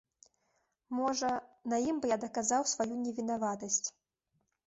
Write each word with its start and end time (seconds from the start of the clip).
Можа, 0.99 1.29
на 1.73 1.77
ім 1.89 1.99
бы 2.05 2.09
я 2.13 2.17
даказаў 2.25 2.61
сваю 2.73 2.89
невінаватасць. 3.05 3.87